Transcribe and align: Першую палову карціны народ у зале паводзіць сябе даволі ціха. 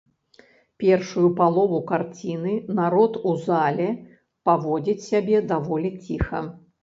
Першую 0.83 1.25
палову 1.39 1.77
карціны 1.91 2.53
народ 2.79 3.19
у 3.31 3.35
зале 3.43 3.87
паводзіць 4.49 5.07
сябе 5.11 5.37
даволі 5.55 5.89
ціха. 6.09 6.39